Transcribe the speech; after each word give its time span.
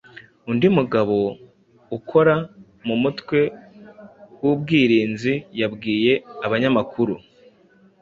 Undi 0.49 0.67
mugabo 0.77 1.17
ukora 1.97 2.35
mu 2.87 2.95
mutwe 3.01 3.39
w'ubwirinzi 4.43 5.33
yabwiye 5.59 6.13
abanyamakuru 6.45 7.15